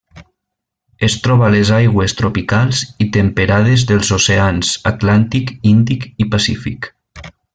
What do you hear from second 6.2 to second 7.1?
i Pacífic.